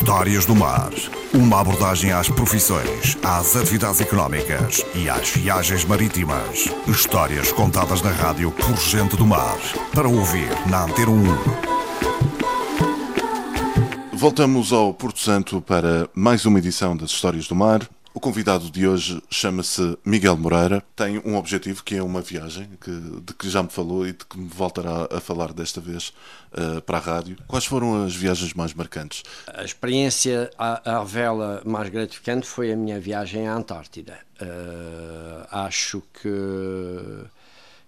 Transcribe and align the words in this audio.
Histórias 0.00 0.46
do 0.46 0.56
Mar. 0.56 0.90
Uma 1.34 1.60
abordagem 1.60 2.10
às 2.10 2.26
profissões, 2.26 3.18
às 3.22 3.54
atividades 3.54 4.00
económicas 4.00 4.82
e 4.94 5.10
às 5.10 5.28
viagens 5.28 5.84
marítimas. 5.84 6.70
Histórias 6.88 7.52
contadas 7.52 8.00
na 8.00 8.10
rádio 8.10 8.50
por 8.50 8.74
gente 8.78 9.14
do 9.14 9.26
mar. 9.26 9.58
Para 9.94 10.08
ouvir 10.08 10.48
na 10.70 10.84
Antena 10.84 11.10
1. 11.10 11.22
Voltamos 14.14 14.72
ao 14.72 14.94
Porto 14.94 15.18
Santo 15.18 15.60
para 15.60 16.08
mais 16.14 16.46
uma 16.46 16.58
edição 16.58 16.96
das 16.96 17.10
Histórias 17.10 17.46
do 17.46 17.54
Mar. 17.54 17.86
O 18.12 18.18
convidado 18.18 18.68
de 18.70 18.88
hoje 18.88 19.22
chama-se 19.30 19.96
Miguel 20.04 20.36
Moreira. 20.36 20.82
Tem 20.96 21.22
um 21.24 21.36
objetivo 21.36 21.84
que 21.84 21.94
é 21.94 22.02
uma 22.02 22.20
viagem 22.20 22.68
que, 22.80 22.90
de 22.90 23.32
que 23.34 23.48
já 23.48 23.62
me 23.62 23.68
falou 23.68 24.04
e 24.04 24.12
de 24.12 24.26
que 24.26 24.36
me 24.36 24.48
voltará 24.48 25.06
a 25.12 25.20
falar 25.20 25.52
desta 25.52 25.80
vez 25.80 26.12
uh, 26.52 26.82
para 26.82 26.98
a 26.98 27.00
rádio. 27.00 27.36
Quais 27.46 27.64
foram 27.64 28.04
as 28.04 28.14
viagens 28.14 28.52
mais 28.52 28.74
marcantes? 28.74 29.22
A 29.46 29.62
experiência 29.62 30.50
à, 30.58 30.98
à 30.98 31.04
vela 31.04 31.62
mais 31.64 31.88
gratificante 31.88 32.48
foi 32.48 32.72
a 32.72 32.76
minha 32.76 32.98
viagem 32.98 33.46
à 33.46 33.54
Antártida. 33.54 34.18
Uh, 34.42 35.46
acho 35.48 36.02
que 36.20 36.28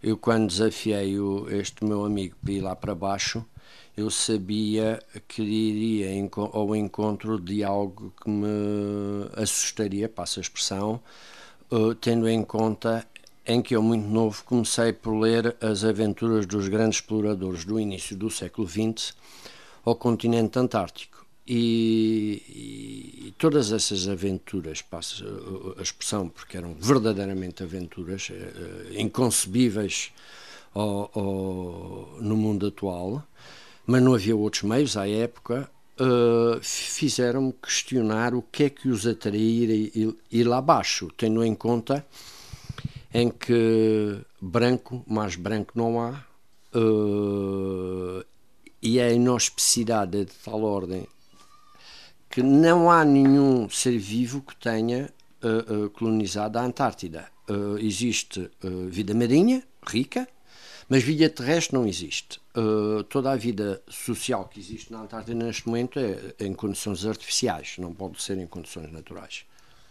eu, 0.02 0.16
quando 0.16 0.48
desafiei 0.48 1.18
o, 1.18 1.48
este 1.50 1.84
meu 1.84 2.04
amigo 2.04 2.34
para 2.42 2.52
ir 2.52 2.60
lá 2.60 2.74
para 2.74 2.94
baixo, 2.94 3.44
eu 3.96 4.10
sabia 4.10 5.00
que 5.28 5.42
iria 5.42 6.08
ao 6.52 6.74
encontro 6.74 7.38
de 7.38 7.62
algo 7.62 8.12
que 8.22 8.28
me 8.28 8.48
assustaria, 9.36 10.08
passa 10.08 10.40
a 10.40 10.42
expressão, 10.42 11.00
uh, 11.70 11.94
tendo 11.94 12.28
em 12.28 12.42
conta 12.42 13.06
em 13.44 13.60
que 13.60 13.76
eu, 13.76 13.82
muito 13.82 14.08
novo, 14.08 14.42
comecei 14.44 14.92
por 14.92 15.18
ler 15.18 15.56
as 15.60 15.84
aventuras 15.84 16.46
dos 16.46 16.68
grandes 16.68 16.98
exploradores 16.98 17.64
do 17.64 17.78
início 17.78 18.16
do 18.16 18.30
século 18.30 18.66
XX 18.68 19.14
ao 19.84 19.94
continente 19.94 20.58
antártico. 20.58 21.21
E, 21.46 22.42
e, 22.48 23.28
e 23.28 23.34
todas 23.36 23.72
essas 23.72 24.08
aventuras, 24.08 24.80
passa 24.80 25.24
a 25.76 25.82
expressão, 25.82 26.28
porque 26.28 26.56
eram 26.56 26.74
verdadeiramente 26.74 27.62
aventuras 27.62 28.30
uh, 28.30 28.98
inconcebíveis 28.98 30.12
ao, 30.72 31.10
ao, 31.14 32.16
no 32.20 32.36
mundo 32.36 32.68
atual, 32.68 33.22
mas 33.86 34.02
não 34.02 34.14
havia 34.14 34.36
outros 34.36 34.62
meios 34.62 34.96
à 34.96 35.08
época, 35.08 35.68
uh, 35.98 36.60
fizeram-me 36.62 37.52
questionar 37.52 38.34
o 38.34 38.42
que 38.42 38.64
é 38.64 38.70
que 38.70 38.88
os 38.88 39.06
atraía 39.06 39.74
ir, 39.74 40.16
ir 40.30 40.44
lá 40.44 40.58
abaixo, 40.58 41.10
tendo 41.16 41.44
em 41.44 41.54
conta 41.54 42.06
em 43.12 43.28
que 43.28 44.20
branco, 44.40 45.04
mais 45.06 45.36
branco 45.36 45.72
não 45.74 46.00
há, 46.00 46.24
uh, 46.74 48.24
e 48.80 49.00
a 49.00 49.12
inauspiciedade 49.12 50.18
é 50.18 50.24
de 50.24 50.32
tal 50.44 50.62
ordem 50.62 51.06
que 52.32 52.42
não 52.42 52.90
há 52.90 53.04
nenhum 53.04 53.70
ser 53.70 53.96
vivo 53.96 54.42
que 54.42 54.56
tenha 54.56 55.08
uh, 55.42 55.84
uh, 55.84 55.90
colonizado 55.90 56.58
a 56.58 56.62
Antártida. 56.62 57.30
existe 57.78 58.50
vida 58.88 59.12
marinha, 59.12 59.62
rica, 59.86 60.26
mas 60.88 61.02
vida 61.02 61.28
terrestre 61.28 61.74
não 61.74 61.86
existe. 61.86 62.40
Uh, 62.54 63.02
toda 63.04 63.30
a 63.32 63.36
vida 63.36 63.82
social 63.88 64.44
que 64.46 64.60
existe 64.60 64.92
na 64.92 65.00
Antártida 65.00 65.34
neste 65.34 65.66
momento 65.66 65.98
é 65.98 66.34
em 66.38 66.52
condições 66.52 67.06
artificiais, 67.06 67.76
não 67.78 67.94
pode 67.94 68.22
ser 68.22 68.36
em 68.36 68.46
condições 68.46 68.92
naturais. 68.92 69.44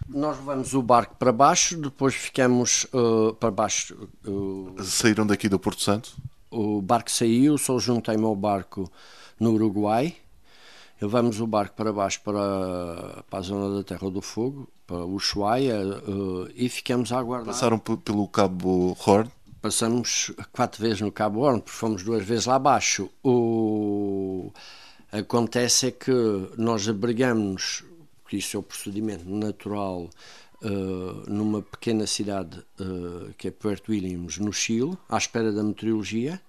Nós 0.08 0.38
levamos 0.38 0.74
o 0.74 0.82
barco 0.84 1.16
para 1.16 1.32
baixo, 1.32 1.76
depois 1.78 2.14
ficamos 2.14 2.86
uh, 2.94 3.34
para 3.34 3.50
baixo. 3.50 4.10
Uh, 4.26 4.76
Saíram 4.84 5.26
daqui 5.26 5.48
do 5.48 5.60
Porto 5.60 5.82
Santo? 5.82 6.16
O 6.50 6.82
barco 6.82 7.10
saiu, 7.10 7.58
só 7.58 7.80
juntei-me 7.80 8.26
ao 8.26 8.36
barco 8.36 8.92
no 9.40 9.54
Uruguai. 9.54 10.16
Levamos 11.02 11.42
o 11.42 11.48
barco 11.48 11.76
para 11.76 11.92
baixo 11.92 12.22
para, 12.24 13.24
para 13.30 13.40
a 13.40 13.42
zona 13.42 13.76
da 13.76 13.84
Terra 13.84 14.10
do 14.10 14.22
Fogo, 14.22 14.70
para 14.86 14.98
o 14.98 15.16
Ushuaia, 15.16 15.82
e 16.56 16.70
ficamos 16.70 17.12
a 17.12 17.18
aguardar. 17.18 17.54
Passaram 17.54 17.80
pelo 17.80 18.28
Cabo 18.28 18.96
Horn? 19.06 19.32
passamos 19.62 20.32
quatro 20.52 20.82
vezes 20.82 21.02
no 21.02 21.12
Cabo 21.12 21.42
Horn, 21.42 21.62
porque 21.62 21.78
fomos 21.78 22.04
duas 22.04 22.26
vezes 22.26 22.46
lá 22.46 22.56
abaixo. 22.56 23.10
O... 23.24 24.52
Acontece 25.12 25.88
é 25.88 25.92
que 25.92 26.12
nós 26.58 26.88
abrigamos, 26.88 27.84
que 28.28 28.38
isso 28.38 28.58
é 28.58 28.60
o 28.60 28.64
procedimento 28.64 29.30
natural, 29.30 30.10
uh, 30.64 31.30
numa 31.30 31.62
pequena 31.62 32.08
cidade 32.08 32.58
uh, 32.80 33.34
que 33.38 33.50
é 33.50 33.52
Puerto 33.52 33.92
Williams, 33.92 34.38
no 34.38 34.54
Chile, 34.54 34.98
à 35.10 35.18
espera 35.18 35.52
da 35.52 35.64
meteorologia, 35.64 36.42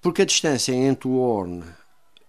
porque 0.00 0.22
a 0.22 0.24
distância 0.24 0.72
entre 0.72 1.08
o 1.08 1.16
Horn 1.16 1.62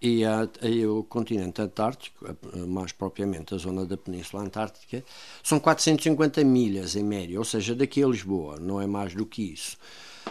e, 0.02 0.24
a, 0.24 0.48
e, 0.62 0.86
o 0.86 1.04
continente 1.04 1.62
antártico, 1.62 2.26
mais 2.68 2.92
propriamente 2.92 3.56
a 3.56 3.58
zona 3.58 3.86
da 3.86 3.98
Península 3.98 4.44
Antártica, 4.44 5.04
são 5.44 5.60
450 5.60 6.44
milhas 6.44 6.96
em 6.96 7.04
média, 7.04 7.40
ou 7.40 7.46
seja, 7.46 7.74
daqui 7.74 8.04
a 8.04 8.08
Lisboa, 8.08 8.60
não 8.60 8.80
é 8.80 8.86
mais 8.86 9.14
do 9.14 9.26
que 9.26 9.42
isso. 9.42 9.78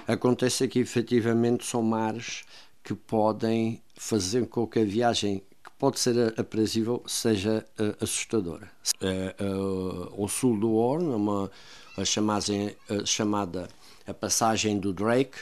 Acontece 0.06 0.68
que 0.68 0.78
efetivamente 0.78 1.64
são 1.64 1.82
mares 1.82 2.44
que 2.82 2.94
podem 2.94 3.82
fazer 3.96 4.46
com 4.46 4.66
que 4.66 4.78
a 4.78 4.84
viagem 4.84 5.42
que 5.64 5.70
pode 5.78 5.98
ser 5.98 6.38
aprazível 6.38 7.02
seja 7.06 7.66
uh, 7.80 8.04
assustadora. 8.04 8.70
Uh, 9.02 10.14
uh, 10.14 10.22
ao 10.22 10.28
sul 10.28 10.58
do 10.58 10.72
Horn, 10.72 11.08
uma, 11.08 11.50
a, 11.96 12.04
chamada, 12.04 12.52
a 12.88 13.04
chamada 13.04 13.68
a 14.06 14.14
passagem 14.14 14.78
do 14.78 14.92
Drake, 14.92 15.36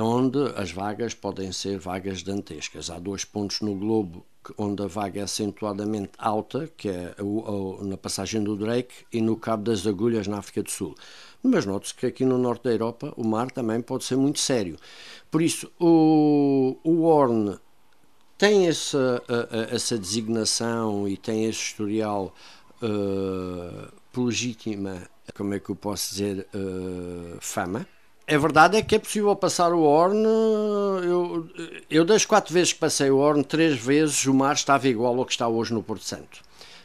onde 0.00 0.38
as 0.56 0.72
vagas 0.72 1.14
podem 1.14 1.52
ser 1.52 1.78
vagas 1.78 2.22
dantescas. 2.22 2.90
Há 2.90 2.98
dois 2.98 3.24
pontos 3.24 3.60
no 3.60 3.74
globo 3.74 4.24
onde 4.56 4.82
a 4.82 4.86
vaga 4.86 5.20
é 5.20 5.22
acentuadamente 5.22 6.12
alta, 6.18 6.70
que 6.76 6.88
é 6.88 7.14
na 7.82 7.96
passagem 7.96 8.42
do 8.42 8.56
Drake 8.56 9.04
e 9.12 9.20
no 9.20 9.36
Cabo 9.36 9.64
das 9.64 9.86
Agulhas, 9.86 10.26
na 10.26 10.38
África 10.38 10.62
do 10.62 10.70
Sul. 10.70 10.94
Mas 11.42 11.66
note-se 11.66 11.94
que 11.94 12.06
aqui 12.06 12.24
no 12.24 12.38
norte 12.38 12.64
da 12.64 12.72
Europa 12.72 13.12
o 13.16 13.26
mar 13.26 13.50
também 13.50 13.80
pode 13.80 14.04
ser 14.04 14.16
muito 14.16 14.40
sério. 14.40 14.76
Por 15.30 15.42
isso, 15.42 15.70
o, 15.78 16.76
o 16.82 17.58
tem 18.38 18.68
essa, 18.68 19.22
essa 19.70 19.98
designação 19.98 21.06
e 21.06 21.16
tem 21.16 21.44
esse 21.44 21.60
historial 21.60 22.34
uh, 22.82 24.18
legítima, 24.18 25.02
como 25.36 25.52
é 25.52 25.60
que 25.60 25.68
eu 25.68 25.76
posso 25.76 26.12
dizer, 26.12 26.48
uh, 26.54 27.36
fama. 27.38 27.86
É 28.30 28.38
verdade 28.38 28.76
é 28.76 28.82
que 28.82 28.94
é 28.94 28.98
possível 29.00 29.34
passar 29.34 29.72
o 29.72 29.82
Horn. 29.82 30.24
Eu, 30.24 31.48
eu 31.90 32.04
das 32.04 32.24
quatro 32.24 32.54
vezes 32.54 32.72
que 32.72 32.78
passei 32.78 33.10
o 33.10 33.16
Horn, 33.16 33.42
três 33.42 33.76
vezes 33.76 34.24
o 34.24 34.32
mar 34.32 34.54
estava 34.54 34.86
igual 34.86 35.18
ao 35.18 35.26
que 35.26 35.32
está 35.32 35.48
hoje 35.48 35.74
no 35.74 35.82
Porto 35.82 36.04
Santo. 36.04 36.38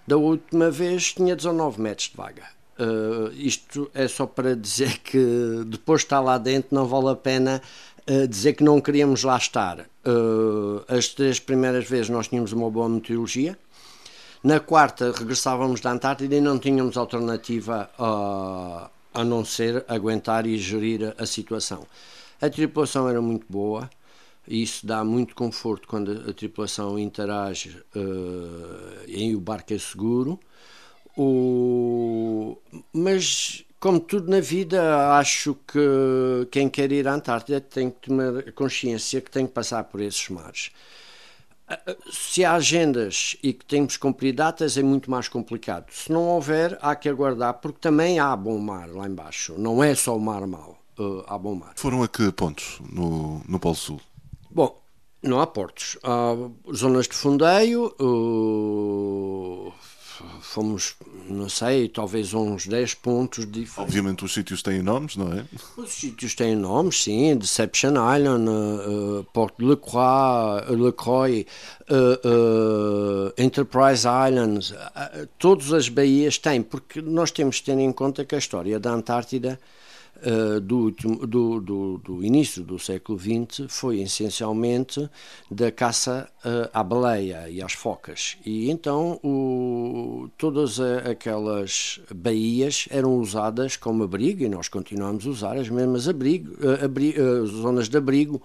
Da 0.07 0.17
última 0.17 0.71
vez 0.71 1.13
tinha 1.13 1.35
19 1.35 1.79
metros 1.79 2.09
de 2.09 2.17
vaga. 2.17 2.45
Uh, 2.79 3.31
isto 3.35 3.91
é 3.93 4.07
só 4.07 4.25
para 4.25 4.55
dizer 4.55 4.97
que 4.97 5.63
depois 5.67 6.01
de 6.01 6.05
estar 6.07 6.19
lá 6.19 6.39
dentro 6.39 6.69
não 6.71 6.87
vale 6.87 7.09
a 7.09 7.15
pena 7.15 7.61
uh, 8.09 8.27
dizer 8.27 8.53
que 8.53 8.63
não 8.63 8.81
queríamos 8.81 9.21
lá 9.21 9.37
estar. 9.37 9.81
Uh, 10.03 10.83
as 10.87 11.09
três 11.09 11.39
primeiras 11.39 11.87
vezes 11.87 12.09
nós 12.09 12.27
tínhamos 12.27 12.53
uma 12.53 12.71
boa 12.71 12.89
meteorologia. 12.89 13.55
Na 14.43 14.59
quarta 14.59 15.11
regressávamos 15.11 15.79
da 15.79 15.91
Antártida 15.91 16.35
e 16.35 16.41
não 16.41 16.57
tínhamos 16.57 16.97
alternativa 16.97 17.87
a, 19.15 19.23
não 19.23 19.43
ser 19.43 19.83
aguentar 19.87 20.45
e 20.45 20.57
gerir 20.57 21.15
a 21.17 21.25
situação. 21.25 21.85
A 22.41 22.49
tripulação 22.49 23.09
era 23.09 23.21
muito 23.21 23.45
boa 23.49 23.89
isso 24.47 24.85
dá 24.85 25.03
muito 25.03 25.35
conforto 25.35 25.87
quando 25.87 26.29
a, 26.29 26.33
tripulação 26.33 26.99
interage 26.99 27.81
e 29.07 29.35
o 29.35 29.39
barco 29.39 29.73
é 29.73 29.77
seguro. 29.79 30.39
O... 31.17 32.57
Mas, 32.93 33.63
como 33.79 33.99
tudo 33.99 34.29
na 34.29 34.39
vida, 34.39 35.17
acho 35.17 35.55
que 35.67 36.47
quem 36.51 36.69
quer 36.69 36.91
ir 36.91 37.07
à 37.07 37.13
Antártida 37.13 37.59
tem 37.59 37.89
que 37.89 38.09
ter 38.09 38.51
consciência 38.53 39.21
que 39.21 39.31
tem 39.31 39.47
que 39.47 39.53
passar 39.53 39.83
por 39.85 40.01
esses 40.01 40.29
mares. 40.29 40.71
Se 42.11 42.45
há 42.45 42.53
agendas 42.53 43.35
e 43.41 43.51
que 43.53 43.65
temos 43.65 43.93
que 43.93 43.99
cumprir 43.99 44.33
datas, 44.33 44.77
é 44.77 44.83
muito 44.83 45.09
mais 45.09 45.27
complicado. 45.27 45.91
Se 45.91 46.11
não 46.11 46.23
houver, 46.27 46.77
há 46.81 46.95
que 46.95 47.09
aguardar, 47.09 47.55
porque 47.55 47.79
também 47.79 48.19
há 48.19 48.35
bom 48.35 48.59
mar 48.59 48.87
lá 48.89 49.07
embaixo. 49.07 49.55
Não 49.57 49.83
é 49.83 49.95
só 49.95 50.15
o 50.15 50.19
mar 50.19 50.45
mau, 50.45 50.77
uh, 50.99 51.23
há 51.27 51.37
bom 51.37 51.55
mar. 51.55 51.73
Foram 51.75 52.03
a 52.03 52.07
que 52.07 52.31
pontos 52.31 52.79
no, 52.91 53.41
no 53.47 53.59
Polo 53.59 53.75
Sul? 53.75 53.99
Bom, 54.51 54.79
não 55.23 55.41
há 55.41 55.47
portos. 55.47 55.97
Há 56.03 56.35
zonas 56.73 57.07
de 57.07 57.15
fundeio, 57.15 57.93
uh, 57.99 59.73
fomos, 60.41 60.95
não 61.27 61.49
sei, 61.49 61.87
talvez 61.87 62.33
uns 62.33 62.67
10 62.67 62.93
pontos 62.95 63.45
diferentes. 63.45 63.77
Obviamente 63.77 64.25
os 64.25 64.33
sítios 64.33 64.61
têm 64.61 64.81
nomes, 64.81 65.15
não 65.15 65.33
é? 65.33 65.45
Os 65.77 65.91
sítios 65.91 66.35
têm 66.35 66.55
nomes, 66.55 67.03
sim, 67.03 67.35
Deception 67.35 67.91
Island, 67.91 68.49
uh, 68.49 69.25
Porto 69.33 69.57
de 69.57 69.65
Lacroix, 69.65 70.65
Lacroix 70.69 71.45
uh, 71.89 72.27
uh, 72.27 73.33
Enterprise 73.37 74.05
Islands, 74.07 74.71
uh, 74.71 75.27
todas 75.37 75.73
as 75.73 75.89
baías 75.89 76.37
têm, 76.37 76.61
porque 76.61 77.01
nós 77.01 77.31
temos 77.31 77.59
que 77.59 77.65
ter 77.65 77.77
em 77.77 77.91
conta 77.91 78.25
que 78.25 78.35
a 78.35 78.37
história 78.37 78.79
da 78.79 78.91
Antártida 78.91 79.59
uh, 80.17 80.59
do, 80.59 80.77
último, 80.77 81.27
do, 81.27 81.59
do, 81.59 81.97
do, 81.97 82.23
início 82.23 82.63
do 82.63 82.77
século 82.79 83.19
XX 83.19 83.65
foi 83.67 84.01
essencialmente 84.01 85.09
da 85.49 85.71
caça 85.71 86.29
uh, 86.43 86.69
à 86.73 86.83
baleia 86.83 87.49
e 87.49 87.61
às 87.61 87.73
focas. 87.73 88.37
E 88.45 88.69
então 88.69 89.19
o, 89.23 90.29
todas 90.37 90.79
aquelas 90.79 91.99
baías 92.13 92.87
eram 92.89 93.17
usadas 93.19 93.75
como 93.77 94.03
abrigo, 94.03 94.43
e 94.43 94.49
nós 94.49 94.67
continuamos 94.67 95.25
a 95.25 95.29
usar 95.29 95.57
as 95.57 95.69
mesmas 95.69 96.07
abrigo, 96.07 96.55
abri, 96.83 97.15
zonas 97.45 97.89
de 97.89 97.97
abrigo. 97.97 98.41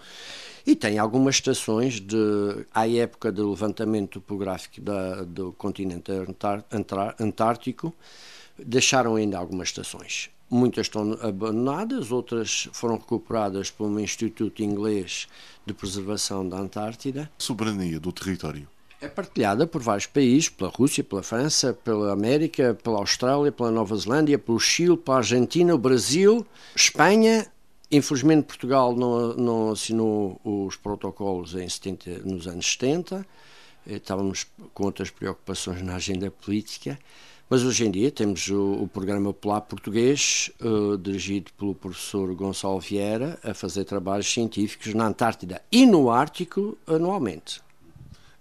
E 0.67 0.77
tem 0.77 0.99
algumas 0.99 1.37
estações 1.37 2.01
de, 2.01 2.17
à 2.75 2.89
época 2.89 3.33
do 3.33 3.49
levantamento 3.49 4.21
topográfico 4.21 4.81
da, 4.81 5.25
do 5.25 5.53
continente 5.53 6.13
antártico, 7.19 7.95
deixaram 8.59 9.17
ainda 9.17 9.39
algumas 9.39 9.69
estações. 9.69 10.31
Muitas 10.51 10.87
estão 10.87 11.17
abandonadas, 11.23 12.11
outras 12.11 12.69
foram 12.73 12.97
recuperadas 12.97 13.71
por 13.71 13.87
um 13.87 14.01
Instituto 14.01 14.63
Inglês 14.63 15.29
de 15.65 15.73
Preservação 15.73 16.49
da 16.49 16.59
Antártida. 16.59 17.31
A 17.39 17.43
soberania 17.43 18.01
do 18.01 18.11
território 18.11 18.67
é 19.01 19.09
partilhada 19.09 19.67
por 19.67 19.81
vários 19.81 20.07
países, 20.07 20.49
pela 20.49 20.71
Rússia, 20.71 21.03
pela 21.03 21.23
França, 21.23 21.73
pela 21.73 22.13
América, 22.13 22.79
pela 22.83 22.99
Austrália, 22.99 23.51
pela 23.51 23.71
Nova 23.71 23.97
Zelândia, 23.97 24.39
pelo 24.39 24.61
Chile, 24.61 24.97
pela 24.97 25.19
Argentina, 25.19 25.75
o 25.75 25.79
Brasil, 25.79 26.47
Espanha. 26.77 27.47
Infelizmente 27.91 28.45
Portugal 28.45 28.95
não, 28.95 29.35
não 29.35 29.71
assinou 29.73 30.41
os 30.45 30.77
protocolos 30.77 31.55
em 31.55 31.69
70, 31.69 32.21
nos 32.25 32.47
anos 32.47 32.71
70. 32.73 33.27
Estávamos 33.87 34.47
com 34.75 34.85
outras 34.85 35.11
preocupações 35.11 35.83
na 35.83 35.97
agenda 35.97 36.31
política. 36.31 36.99
Mas 37.51 37.65
hoje 37.65 37.85
em 37.85 37.91
dia 37.91 38.13
temos 38.13 38.49
o, 38.49 38.75
o 38.75 38.87
programa 38.87 39.35
Polar 39.35 39.63
Português, 39.63 40.53
uh, 40.61 40.97
dirigido 40.97 41.51
pelo 41.59 41.75
professor 41.75 42.33
Gonçalo 42.33 42.79
Vieira, 42.79 43.41
a 43.43 43.53
fazer 43.53 43.85
trabalhos 43.85 44.33
científicos 44.33 44.95
na 44.95 45.09
Antártida 45.09 45.61
e 45.73 45.85
no 45.85 46.11
Ártico 46.11 46.79
anualmente. 46.87 47.61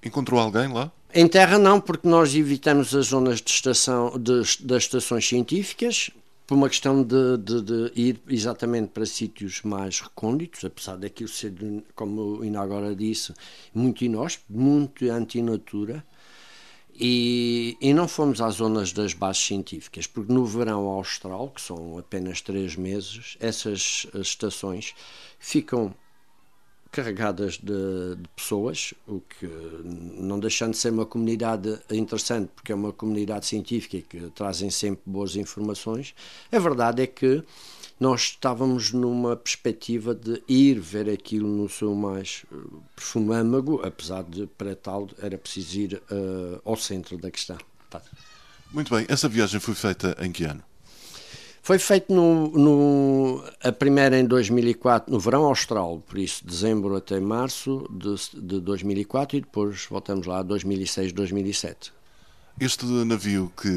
Encontrou 0.05 0.39
alguém 0.39 0.71
lá? 0.71 0.91
Em 1.11 1.27
terra 1.27 1.57
não, 1.57 1.81
porque 1.81 2.07
nós 2.07 2.35
evitamos 2.35 2.93
as 2.93 3.07
zonas 3.07 3.41
de 3.41 3.49
estação, 3.49 4.11
de, 4.11 4.41
das 4.63 4.83
estações 4.83 5.27
científicas, 5.27 6.11
por 6.45 6.53
uma 6.53 6.69
questão 6.69 7.01
de, 7.01 7.37
de, 7.37 7.61
de, 7.63 7.91
ir 7.95 8.21
exatamente 8.27 8.89
para 8.89 9.07
sítios 9.07 9.63
mais 9.63 10.01
recônditos, 10.01 10.63
apesar 10.63 10.97
daquilo 10.97 11.29
ser, 11.29 11.51
como 11.95 12.21
o 12.21 12.45
Ina 12.45 12.61
agora 12.61 12.95
disse, 12.95 13.33
muito 13.73 14.03
inóspito, 14.03 14.53
muito 14.53 15.09
antinatura. 15.09 16.05
E, 17.01 17.77
e, 17.79 17.93
não 17.93 18.09
fomos 18.09 18.41
às 18.41 18.55
zonas 18.55 18.91
das 18.91 19.13
bases 19.13 19.41
científicas, 19.43 20.05
porque 20.05 20.33
no 20.33 20.45
verão 20.45 20.85
austral, 20.87 21.49
que 21.49 21.61
são 21.61 21.97
apenas 21.97 22.41
três 22.41 22.75
meses, 22.75 23.37
essas 23.39 24.05
estações 24.13 24.93
ficam 25.39 25.95
carregadas 26.91 27.57
de, 27.57 28.15
de, 28.15 28.29
pessoas, 28.35 28.93
o 29.07 29.21
que 29.21 29.47
não 29.85 30.39
deixando 30.39 30.71
de 30.71 30.77
ser 30.77 30.91
uma 30.91 31.05
comunidade 31.05 31.79
interessante, 31.89 32.49
porque 32.53 32.73
é 32.73 32.75
uma 32.75 32.91
comunidade 32.91 33.45
científica 33.45 34.01
que 34.01 34.29
trazem 34.31 34.69
sempre 34.69 35.03
boas 35.05 35.37
informações, 35.37 36.13
a 36.51 36.59
verdade 36.59 37.03
é 37.03 37.07
que 37.07 37.43
nós 37.99 38.21
estávamos 38.21 38.93
numa 38.93 39.35
perspectiva 39.35 40.15
de 40.15 40.41
ir 40.47 40.79
ver 40.79 41.09
aquilo 41.09 41.47
no 41.47 41.67
seu 41.67 41.93
mais 41.93 42.45
eh, 42.51 42.55
profundo 42.95 43.33
âmago, 43.33 43.81
apesar 43.83 44.23
de, 44.23 44.47
para 44.47 44.75
tal, 44.75 45.09
era 45.21 45.37
preciso 45.37 45.79
ir 45.79 46.01
uh, 46.09 46.61
ao 46.63 46.77
centro 46.77 47.17
da 47.17 47.29
questão. 47.29 47.57
Tá. 47.89 48.01
Muito 48.71 48.95
bem, 48.95 49.05
essa 49.09 49.27
viagem 49.27 49.59
foi 49.59 49.75
feita 49.75 50.15
em 50.21 50.31
que 50.31 50.45
ano? 50.45 50.63
Foi 51.61 51.77
feito 51.77 52.13
no, 52.13 52.49
no, 52.51 53.43
a 53.61 53.71
primeira 53.71 54.17
em 54.17 54.25
2004, 54.25 55.11
no 55.11 55.19
verão 55.19 55.43
austral, 55.43 56.01
por 56.07 56.17
isso 56.17 56.45
dezembro 56.45 56.95
até 56.95 57.19
março 57.19 57.85
de, 57.91 58.41
de 58.41 58.59
2004 58.61 59.37
e 59.37 59.41
depois 59.41 59.85
voltamos 59.89 60.25
lá 60.25 60.39
a 60.39 60.43
2006, 60.43 61.11
2007. 61.11 61.98
Este 62.59 62.85
navio 62.85 63.49
que, 63.55 63.69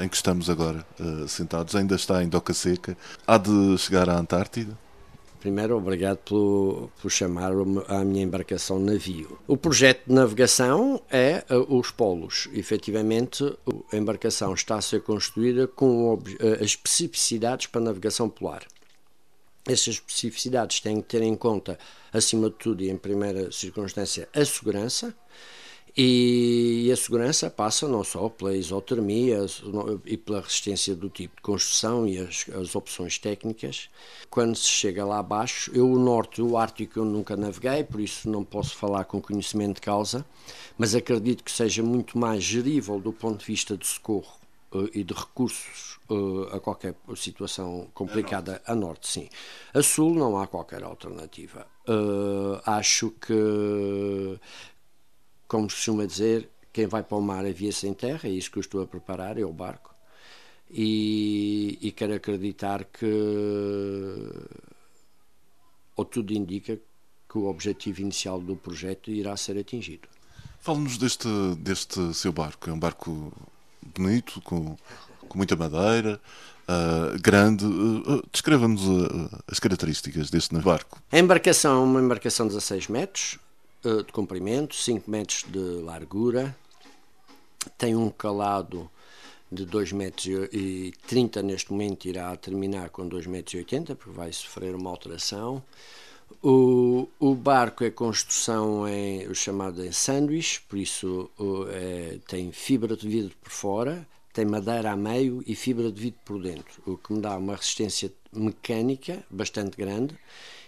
em 0.00 0.08
que 0.08 0.14
estamos 0.14 0.48
agora 0.48 0.86
uh, 1.00 1.26
sentados 1.26 1.74
ainda 1.74 1.96
está 1.96 2.22
em 2.22 2.28
doca 2.28 2.54
seca. 2.54 2.96
Há 3.26 3.36
de 3.36 3.76
chegar 3.76 4.08
à 4.08 4.16
Antártida? 4.16 4.78
Primeiro, 5.40 5.76
obrigado 5.76 6.18
por, 6.18 7.10
chamar 7.10 7.50
a 7.88 8.04
minha 8.04 8.22
embarcação 8.22 8.78
navio. 8.78 9.36
O 9.48 9.56
projeto 9.56 10.06
de 10.06 10.14
navegação 10.14 11.02
é 11.10 11.44
uh, 11.50 11.76
os 11.76 11.90
polos. 11.90 12.48
Efetivamente, 12.52 13.52
a 13.92 13.96
embarcação 13.96 14.54
está 14.54 14.76
a 14.76 14.80
ser 14.80 15.02
construída 15.02 15.66
com 15.66 16.14
uh, 16.14 16.22
as 16.60 16.66
especificidades 16.66 17.66
para 17.66 17.80
a 17.80 17.84
navegação 17.84 18.28
polar. 18.28 18.62
Essas 19.66 19.94
especificidades 19.94 20.78
têm 20.78 21.02
que 21.02 21.08
ter 21.08 21.22
em 21.22 21.34
conta, 21.34 21.76
acima 22.12 22.48
de 22.48 22.56
tudo 22.56 22.80
e 22.80 22.90
em 22.90 22.96
primeira 22.96 23.50
circunstância, 23.50 24.28
a 24.32 24.44
segurança 24.44 25.12
e 25.96 26.90
a 26.92 26.96
segurança 26.96 27.48
passa 27.48 27.86
não 27.86 28.02
só 28.02 28.28
pela 28.28 28.56
isotermia 28.56 29.46
e 30.04 30.16
pela 30.16 30.40
resistência 30.40 30.94
do 30.94 31.08
tipo 31.08 31.36
de 31.36 31.42
construção 31.42 32.06
e 32.06 32.18
as, 32.18 32.46
as 32.48 32.74
opções 32.74 33.16
técnicas. 33.16 33.88
Quando 34.28 34.56
se 34.56 34.66
chega 34.66 35.04
lá 35.04 35.20
abaixo, 35.20 35.70
eu 35.72 35.88
o 35.88 35.98
norte, 35.98 36.42
o 36.42 36.56
Ártico, 36.56 36.98
eu 36.98 37.04
nunca 37.04 37.36
naveguei, 37.36 37.84
por 37.84 38.00
isso 38.00 38.28
não 38.28 38.42
posso 38.42 38.76
falar 38.76 39.04
com 39.04 39.22
conhecimento 39.22 39.76
de 39.76 39.82
causa, 39.82 40.26
mas 40.76 40.96
acredito 40.96 41.44
que 41.44 41.52
seja 41.52 41.82
muito 41.82 42.18
mais 42.18 42.42
gerível 42.42 42.98
do 42.98 43.12
ponto 43.12 43.38
de 43.38 43.46
vista 43.46 43.76
de 43.76 43.86
socorro 43.86 44.34
uh, 44.72 44.90
e 44.92 45.04
de 45.04 45.14
recursos 45.14 46.00
uh, 46.10 46.56
a 46.56 46.58
qualquer 46.58 46.96
situação 47.14 47.86
complicada 47.94 48.60
a 48.66 48.74
norte, 48.74 49.08
sim. 49.08 49.28
A 49.72 49.82
sul 49.82 50.12
não 50.14 50.36
há 50.36 50.46
qualquer 50.48 50.82
alternativa. 50.82 51.66
Uh, 51.88 52.60
acho 52.66 53.10
que 53.10 54.40
como 55.46 55.68
se 55.68 55.76
costuma 55.76 56.06
dizer, 56.06 56.48
quem 56.72 56.86
vai 56.86 57.02
para 57.02 57.16
o 57.16 57.22
mar 57.22 57.44
avia-se 57.44 57.86
em 57.86 57.94
terra, 57.94 58.28
é 58.28 58.32
isso 58.32 58.50
que 58.50 58.58
eu 58.58 58.62
estou 58.62 58.82
a 58.82 58.86
preparar, 58.86 59.38
é 59.38 59.44
o 59.44 59.52
barco. 59.52 59.94
E, 60.70 61.78
e 61.80 61.92
quero 61.92 62.14
acreditar 62.14 62.84
que, 62.84 63.06
ou 65.94 66.04
tudo 66.04 66.32
indica, 66.32 66.78
que 67.28 67.38
o 67.38 67.46
objetivo 67.46 68.00
inicial 68.00 68.40
do 68.40 68.56
projeto 68.56 69.10
irá 69.10 69.36
ser 69.36 69.58
atingido. 69.58 70.08
Fale-nos 70.60 70.96
deste, 70.96 71.28
deste 71.58 72.14
seu 72.14 72.32
barco. 72.32 72.70
É 72.70 72.72
um 72.72 72.78
barco 72.78 73.32
bonito, 73.96 74.40
com, 74.40 74.76
com 75.28 75.36
muita 75.36 75.54
madeira, 75.54 76.20
uh, 76.68 77.20
grande. 77.20 77.64
Uh, 77.64 78.22
Descreva-nos 78.32 78.82
uh, 78.82 79.42
as 79.46 79.58
características 79.58 80.30
deste 80.30 80.56
barco. 80.56 81.00
A 81.12 81.18
embarcação 81.18 81.82
é 81.82 81.84
uma 81.84 82.00
embarcação 82.00 82.46
de 82.46 82.54
16 82.54 82.88
metros, 82.88 83.38
de 83.88 84.12
comprimento, 84.12 84.74
5 84.74 85.10
metros 85.10 85.44
de 85.46 85.58
largura, 85.58 86.56
tem 87.76 87.94
um 87.94 88.10
calado 88.10 88.90
de 89.50 89.66
2,30 89.66 89.94
metros 89.94 90.48
e 90.52 90.92
30 91.06 91.42
neste 91.42 91.72
momento 91.72 92.06
irá 92.06 92.36
terminar 92.36 92.90
com 92.90 93.08
2,80 93.08 93.28
metros, 93.28 93.54
e 93.54 93.58
80, 93.58 93.94
porque 93.94 94.16
vai 94.16 94.32
sofrer 94.32 94.74
uma 94.74 94.90
alteração. 94.90 95.62
O, 96.42 97.08
o 97.18 97.34
barco 97.34 97.84
é 97.84 97.90
construção 97.90 98.88
em, 98.88 99.26
o 99.28 99.34
chamado 99.34 99.84
em 99.84 99.92
sanduíche, 99.92 100.60
por 100.68 100.78
isso 100.78 101.30
é, 101.70 102.18
tem 102.26 102.50
fibra 102.50 102.96
de 102.96 103.08
vidro 103.08 103.34
por 103.40 103.50
fora, 103.50 104.06
tem 104.32 104.44
madeira 104.44 104.90
a 104.90 104.96
meio 104.96 105.42
e 105.46 105.54
fibra 105.54 105.92
de 105.92 106.00
vidro 106.00 106.20
por 106.24 106.42
dentro, 106.42 106.82
o 106.86 106.96
que 106.96 107.12
me 107.12 107.20
dá 107.20 107.36
uma 107.36 107.54
resistência 107.54 108.12
mecânica 108.32 109.24
bastante 109.30 109.76
grande 109.76 110.18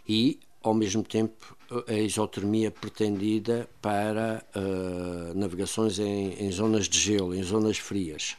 e 0.09 0.39
ao 0.69 0.75
mesmo 0.75 1.03
tempo 1.03 1.57
a 1.87 1.93
isotermia 1.95 2.71
pretendida 2.71 3.69
para 3.81 4.45
uh, 4.55 5.39
navegações 5.39 5.99
em, 5.99 6.35
em, 6.35 6.51
zonas 6.51 6.89
de 6.89 6.99
gelo, 6.99 7.35
em 7.35 7.43
zonas 7.43 7.79
frias. 7.79 8.37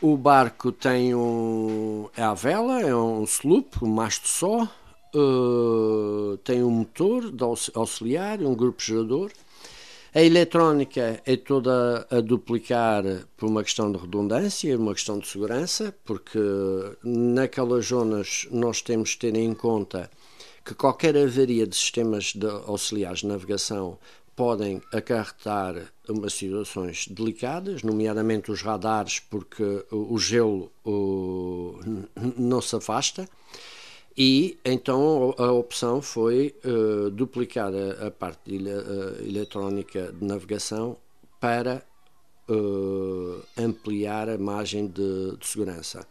O 0.00 0.16
barco 0.16 0.70
tem 0.72 1.14
um, 1.14 2.08
é 2.16 2.22
a 2.22 2.34
vela, 2.34 2.80
é 2.80 2.94
um 2.94 3.24
sloop, 3.24 3.82
um 3.82 3.88
masto 3.88 4.28
só, 4.28 4.68
uh, 5.14 6.36
tem 6.38 6.62
um 6.62 6.70
motor 6.70 7.32
auxiliar, 7.74 8.40
um 8.40 8.54
grupo 8.54 8.82
gerador. 8.82 9.30
A 10.14 10.22
eletrónica 10.22 11.20
é 11.26 11.36
toda 11.36 12.06
a 12.10 12.20
duplicar 12.20 13.04
por 13.36 13.48
uma 13.48 13.62
questão 13.62 13.92
de 13.92 13.98
redundância, 13.98 14.76
uma 14.76 14.94
questão 14.94 15.18
de 15.18 15.28
segurança, 15.28 15.94
porque 16.04 16.38
naquelas 17.04 17.86
zonas 17.86 18.48
nós 18.50 18.80
temos 18.80 19.10
de 19.10 19.18
ter 19.18 19.36
em 19.36 19.52
conta 19.52 20.10
que 20.66 20.74
qualquer 20.74 21.16
avaria 21.16 21.64
de 21.64 21.76
sistemas 21.76 22.32
de 22.34 22.46
auxiliares 22.46 23.20
de 23.20 23.28
navegação 23.28 23.96
podem 24.34 24.82
acarretar 24.92 25.76
umas 26.08 26.32
situações 26.34 27.06
delicadas, 27.06 27.84
nomeadamente 27.84 28.50
os 28.50 28.62
radares, 28.62 29.20
porque 29.20 29.86
o 29.92 30.18
gelo 30.18 30.70
o, 30.84 31.78
não 32.36 32.60
se 32.60 32.74
afasta. 32.74 33.28
E 34.18 34.58
então 34.64 35.34
a 35.38 35.52
opção 35.52 36.02
foi 36.02 36.54
uh, 36.64 37.10
duplicar 37.10 37.72
a, 37.72 38.08
a 38.08 38.10
parte 38.10 38.56
uh, 38.56 39.24
eletrónica 39.24 40.12
de 40.12 40.24
navegação 40.24 40.96
para 41.38 41.82
uh, 42.48 43.42
ampliar 43.56 44.28
a 44.28 44.36
margem 44.36 44.86
de, 44.86 45.36
de 45.36 45.46
segurança. 45.46 46.06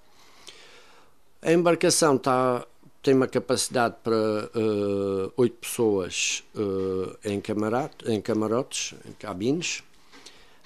A 1.41 1.51
embarcação 1.51 2.15
está 2.15 2.65
tem 3.05 3.13
uma 3.13 3.27
capacidade 3.27 3.97
para 4.03 4.15
uh, 4.15 5.31
oito 5.37 5.57
pessoas 5.57 6.43
uh, 6.55 7.15
em, 7.23 7.39
camarote, 7.39 8.11
em 8.11 8.19
camarotes, 8.19 8.95
em 9.07 9.11
cabines, 9.11 9.83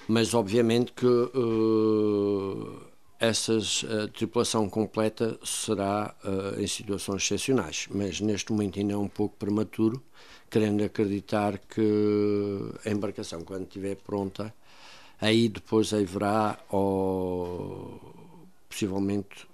mas 0.08 0.32
obviamente 0.32 0.90
que 0.92 1.04
uh, 1.04 2.80
essa 3.18 3.58
tripulação 4.14 4.70
completa 4.70 5.38
será 5.44 6.14
em 6.56 6.66
situações 6.66 7.24
excepcionais. 7.24 7.86
Mas 7.90 8.18
neste 8.18 8.50
momento 8.50 8.78
ainda 8.78 8.94
é 8.94 8.96
um 8.96 9.08
pouco 9.08 9.36
prematuro, 9.36 10.02
querendo 10.48 10.82
acreditar 10.82 11.58
que 11.58 12.72
a 12.86 12.88
embarcação, 12.88 13.42
quando 13.42 13.64
estiver 13.64 13.96
pronta, 13.96 14.54
aí 15.20 15.50
depois 15.50 15.92
haverá 15.92 16.58
possivelmente 18.70 19.46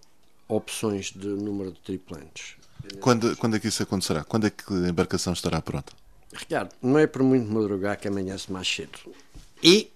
opções 0.46 1.10
de 1.10 1.26
número 1.26 1.72
de 1.72 1.80
tripulantes. 1.80 2.56
Quando, 3.00 3.36
quando 3.36 3.56
é 3.56 3.60
que 3.60 3.68
isso 3.68 3.82
acontecerá? 3.82 4.24
Quando 4.24 4.46
é 4.46 4.50
que 4.50 4.72
a 4.72 4.88
embarcação 4.88 5.32
estará 5.32 5.60
pronta? 5.60 5.92
Ricardo, 6.32 6.74
não 6.82 6.98
é 6.98 7.06
por 7.06 7.22
muito 7.22 7.50
madrugar 7.50 7.98
que 7.98 8.08
amanhece 8.08 8.52
mais 8.52 8.68
cedo. 8.68 8.98
E 9.62 9.90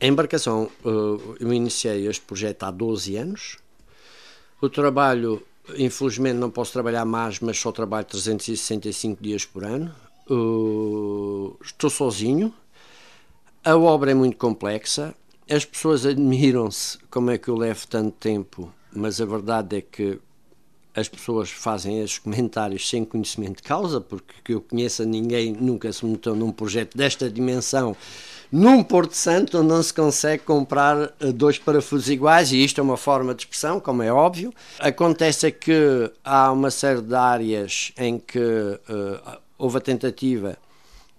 a 0.00 0.06
embarcação, 0.06 0.70
eh, 0.84 1.36
eu 1.40 1.52
iniciei 1.52 2.06
este 2.06 2.22
projeto 2.22 2.64
há 2.64 2.70
12 2.70 3.16
anos. 3.16 3.56
O 4.60 4.68
trabalho, 4.68 5.42
infelizmente, 5.76 6.36
não 6.36 6.50
posso 6.50 6.72
trabalhar 6.72 7.04
mais, 7.04 7.40
mas 7.40 7.58
só 7.58 7.72
trabalho 7.72 8.06
365 8.06 9.22
dias 9.22 9.44
por 9.44 9.64
ano. 9.64 9.94
Eh, 10.30 11.64
estou 11.64 11.90
sozinho. 11.90 12.52
A 13.64 13.76
obra 13.76 14.10
é 14.10 14.14
muito 14.14 14.36
complexa. 14.36 15.14
As 15.48 15.64
pessoas 15.64 16.04
admiram-se 16.04 16.98
como 17.10 17.30
é 17.30 17.38
que 17.38 17.48
eu 17.48 17.56
levo 17.56 17.86
tanto 17.86 18.12
tempo, 18.12 18.72
mas 18.92 19.20
a 19.20 19.24
verdade 19.24 19.76
é 19.76 19.80
que 19.80 20.20
as 20.96 21.08
pessoas 21.08 21.50
fazem 21.50 22.00
esses 22.00 22.18
comentários 22.18 22.88
sem 22.88 23.04
conhecimento 23.04 23.58
de 23.58 23.62
causa, 23.62 24.00
porque 24.00 24.34
que 24.42 24.54
eu 24.54 24.62
conheça 24.62 25.04
ninguém 25.04 25.52
nunca 25.52 25.92
se 25.92 26.04
meteu 26.06 26.34
num 26.34 26.50
projeto 26.50 26.96
desta 26.96 27.30
dimensão 27.30 27.94
num 28.50 28.82
Porto 28.82 29.14
Santo 29.14 29.58
onde 29.58 29.68
não 29.68 29.82
se 29.82 29.92
consegue 29.92 30.44
comprar 30.44 31.12
eh, 31.20 31.32
dois 31.32 31.58
parafusos 31.58 32.08
iguais, 32.08 32.52
e 32.52 32.64
isto 32.64 32.80
é 32.80 32.82
uma 32.82 32.96
forma 32.96 33.34
de 33.34 33.42
expressão, 33.42 33.80
como 33.80 34.02
é 34.02 34.12
óbvio. 34.12 34.52
Acontece 34.78 35.50
que 35.50 36.10
há 36.24 36.50
uma 36.52 36.70
série 36.70 37.02
de 37.02 37.14
áreas 37.14 37.92
em 37.98 38.18
que 38.18 38.38
uh, 38.38 39.38
houve 39.58 39.78
a 39.78 39.80
tentativa 39.80 40.56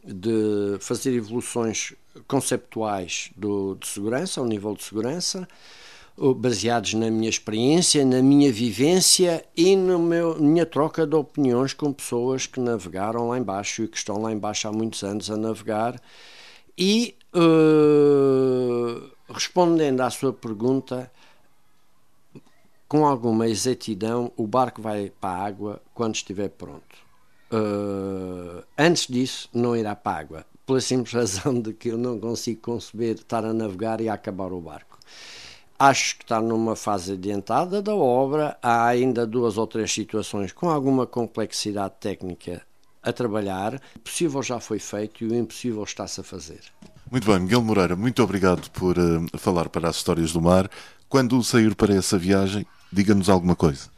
de 0.03 0.77
fazer 0.79 1.13
evoluções 1.13 1.93
conceptuais 2.27 3.29
do, 3.35 3.75
de 3.75 3.87
segurança, 3.87 4.39
ao 4.39 4.47
nível 4.47 4.73
de 4.73 4.83
segurança, 4.83 5.47
baseados 6.35 6.95
na 6.95 7.11
minha 7.11 7.29
experiência, 7.29 8.03
na 8.03 8.21
minha 8.21 8.51
vivência 8.51 9.45
e 9.55 9.75
na 9.75 9.97
minha 9.97 10.65
troca 10.65 11.05
de 11.05 11.15
opiniões 11.15 11.73
com 11.73 11.93
pessoas 11.93 12.47
que 12.47 12.59
navegaram 12.59 13.29
lá 13.29 13.37
embaixo 13.37 13.83
e 13.83 13.87
que 13.87 13.97
estão 13.97 14.21
lá 14.21 14.31
embaixo 14.31 14.67
há 14.67 14.71
muitos 14.71 15.03
anos 15.03 15.29
a 15.29 15.37
navegar. 15.37 16.01
E 16.75 17.15
uh, 17.35 19.11
respondendo 19.29 20.01
à 20.01 20.09
sua 20.09 20.33
pergunta, 20.33 21.11
com 22.87 23.05
alguma 23.05 23.47
exatidão, 23.47 24.31
o 24.37 24.47
barco 24.47 24.81
vai 24.81 25.11
para 25.21 25.37
a 25.37 25.45
água 25.45 25.81
quando 25.93 26.15
estiver 26.15 26.49
pronto. 26.49 26.95
Uh, 27.51 28.63
antes 28.77 29.07
disso, 29.07 29.49
não 29.53 29.75
irá 29.75 29.95
para 29.95 30.17
a 30.17 30.19
água, 30.19 30.45
pela 30.65 30.81
simples 30.81 31.13
razão 31.13 31.61
de 31.61 31.73
que 31.73 31.89
eu 31.89 31.97
não 31.97 32.19
consigo 32.19 32.61
conceber 32.61 33.15
estar 33.15 33.43
a 33.43 33.53
navegar 33.53 34.01
e 34.01 34.09
a 34.09 34.13
acabar 34.13 34.51
o 34.51 34.61
barco. 34.61 34.86
Acho 35.79 36.17
que 36.17 36.23
está 36.23 36.41
numa 36.41 36.75
fase 36.75 37.13
adiantada 37.13 37.81
da 37.81 37.95
obra. 37.95 38.57
Há 38.63 38.87
ainda 38.87 39.27
duas 39.27 39.57
ou 39.57 39.67
três 39.67 39.91
situações 39.91 40.51
com 40.51 40.69
alguma 40.69 41.05
complexidade 41.05 41.93
técnica 41.99 42.63
a 43.03 43.13
trabalhar. 43.13 43.79
O 43.95 43.99
possível 43.99 44.41
já 44.41 44.59
foi 44.59 44.79
feito 44.79 45.23
e 45.23 45.27
o 45.27 45.35
impossível 45.35 45.83
está-se 45.83 46.19
a 46.19 46.23
fazer. 46.23 46.61
Muito 47.11 47.25
bem, 47.25 47.39
Miguel 47.39 47.61
Moreira, 47.61 47.95
muito 47.95 48.21
obrigado 48.21 48.69
por 48.71 48.97
uh, 48.97 49.37
falar 49.37 49.69
para 49.69 49.87
as 49.87 49.97
histórias 49.97 50.33
do 50.33 50.41
mar. 50.41 50.69
Quando 51.07 51.41
sair 51.43 51.73
para 51.75 51.93
essa 51.93 52.17
viagem, 52.17 52.65
diga-nos 52.91 53.29
alguma 53.29 53.55
coisa. 53.55 53.89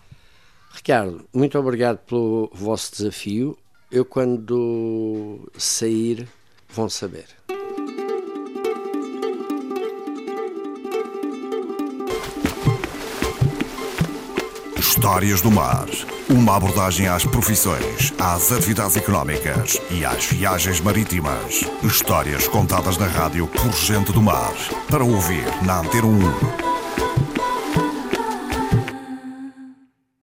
Ricardo, 0.71 1.25
muito 1.33 1.57
obrigado 1.57 1.97
pelo 1.99 2.51
vosso 2.53 2.91
desafio. 2.91 3.57
Eu, 3.91 4.05
quando 4.05 5.49
sair, 5.57 6.27
vão 6.69 6.87
saber. 6.87 7.38
Histórias 14.99 15.39
do 15.39 15.49
Mar. 15.49 15.85
Uma 16.29 16.57
abordagem 16.57 17.07
às 17.07 17.23
profissões, 17.23 18.13
às 18.19 18.51
atividades 18.51 18.97
económicas 18.97 19.79
e 19.89 20.03
às 20.03 20.25
viagens 20.25 20.81
marítimas. 20.81 21.63
Histórias 21.81 22.49
contadas 22.49 22.97
na 22.97 23.07
rádio 23.07 23.47
por 23.47 23.71
gente 23.71 24.11
do 24.11 24.21
mar. 24.21 24.51
Para 24.89 25.05
ouvir 25.05 25.45
na 25.63 25.79
Antena 25.79 26.05
1. 26.05 26.68